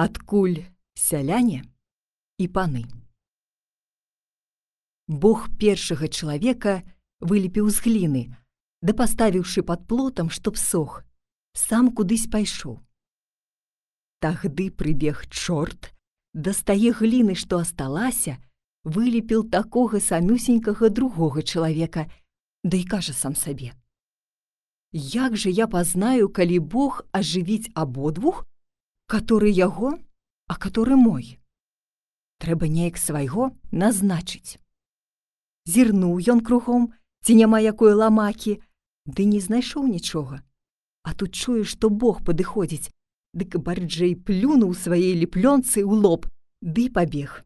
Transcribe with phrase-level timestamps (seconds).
[0.00, 0.64] Адкуль
[0.96, 1.60] сяляне
[2.40, 2.88] і паны.
[5.12, 6.80] Бог першага чалавека
[7.20, 8.22] вылепіў з гліны,
[8.80, 11.04] да паставіўшы пад плотам, чтоб сох,
[11.52, 12.80] сам кудысь пайшоў.
[14.24, 15.92] Тагды прыбег чорт,
[16.32, 18.40] дастае гліны, што асталася,
[18.88, 22.08] вылепіў такога самюсенькага другога чалавека,
[22.64, 23.76] да і кажа сам сабе.
[24.96, 28.46] Як жа я пазнаю, калі Бог ажывіць абодвух,
[29.10, 29.98] который яго,
[30.46, 31.40] а который мой.
[32.38, 34.62] Трэба неяк свайго назначыць.
[35.66, 36.94] Зірнуў ён кругом,
[37.26, 38.62] ці няма якой ламакі,
[39.10, 40.46] ды не знайшоў нічога.
[41.02, 42.94] А тут чуе, што Бог падыходзіць,
[43.34, 46.30] дык барджэй плюнуў сваей ліплёнцы ў лоб,
[46.62, 47.42] ды пабег.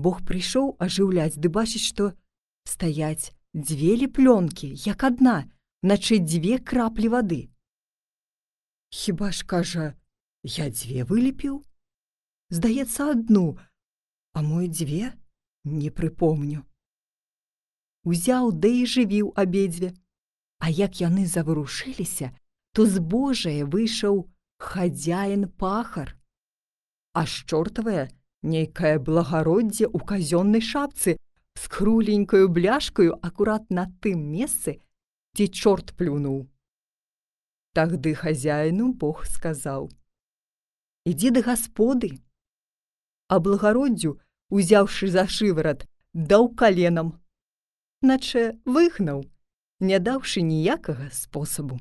[0.00, 2.16] Бог прыйшоў ажыўляць ды бачыць, што
[2.64, 5.44] стаяць дзве ліплёнкі, як адна,
[5.84, 7.42] наче дзве краплі вады.
[8.88, 9.97] Хіба ж кажа,
[10.42, 11.62] я дзве вылепіў?
[12.50, 13.58] Здаецца адну,
[14.32, 15.12] а мой дзве
[15.64, 16.64] не прыпомню.
[18.04, 19.94] Узяў да і жывіў абедзве.
[20.58, 22.34] А як яны заварушыліся,
[22.74, 24.26] то з Божае выйшаў
[24.58, 26.16] хадзяін пахар.
[27.14, 28.10] А чортавая
[28.42, 31.18] нейкае благароддзе ў казённай шапцы
[31.58, 34.78] з круленькаю бляшкаю акурат на тым месцы,
[35.34, 36.46] ці чорт плюнуў.
[37.74, 39.90] Тагды хазяіну Бог сказаў:
[41.08, 42.10] «Ідзі да гасподы.
[43.32, 44.20] А благароддзю,
[44.52, 47.16] узяўшы за шыварат, даў каленам.
[48.04, 49.24] Наче выгнаў,
[49.80, 51.80] не даўшы ніякага спосабу.